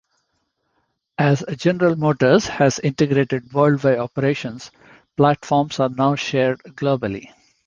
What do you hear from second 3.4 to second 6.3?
worldwide operations, platforms are now